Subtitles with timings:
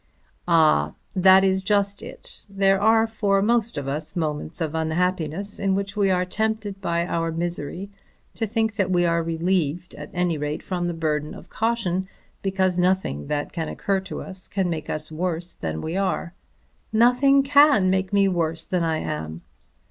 [0.47, 2.47] "Ah; that is just it.
[2.49, 7.05] There are for most of us moments of unhappiness in which we are tempted by
[7.05, 7.91] our misery
[8.33, 12.09] to think that we are relieved at any rate from the burden of caution,
[12.41, 16.33] because nothing that can occur to us can make us worse than we are."
[16.91, 19.43] "Nothing can make me worse than I am."